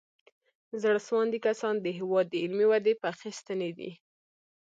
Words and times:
زړه 0.81 0.99
سواندي 1.07 1.39
کسان 1.47 1.75
د 1.81 1.87
هېواد 1.99 2.25
د 2.29 2.35
علمي 2.43 2.65
ودې 2.71 2.93
پخې 3.03 3.29
ستنې 3.39 3.71
دي. 3.77 3.91